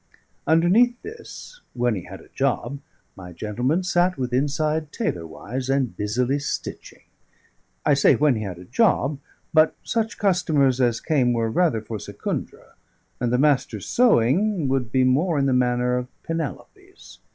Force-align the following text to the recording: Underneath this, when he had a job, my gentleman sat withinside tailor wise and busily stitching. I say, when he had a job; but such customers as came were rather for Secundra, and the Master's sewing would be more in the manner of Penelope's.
Underneath 0.47 0.99
this, 1.03 1.61
when 1.75 1.93
he 1.93 2.05
had 2.05 2.21
a 2.21 2.27
job, 2.29 2.79
my 3.15 3.31
gentleman 3.33 3.83
sat 3.83 4.17
withinside 4.17 4.91
tailor 4.91 5.27
wise 5.27 5.69
and 5.69 5.95
busily 5.95 6.39
stitching. 6.39 7.03
I 7.85 7.93
say, 7.93 8.15
when 8.15 8.35
he 8.35 8.41
had 8.41 8.57
a 8.57 8.65
job; 8.65 9.19
but 9.53 9.75
such 9.83 10.17
customers 10.17 10.81
as 10.81 10.99
came 11.01 11.33
were 11.33 11.51
rather 11.51 11.81
for 11.81 11.99
Secundra, 11.99 12.73
and 13.19 13.31
the 13.31 13.37
Master's 13.37 13.85
sewing 13.85 14.67
would 14.69 14.91
be 14.91 15.03
more 15.03 15.37
in 15.37 15.45
the 15.45 15.53
manner 15.53 15.97
of 15.99 16.07
Penelope's. 16.23 17.19